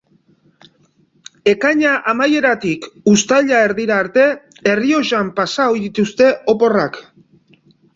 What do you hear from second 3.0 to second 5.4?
Uztaila erdira arte Errioxan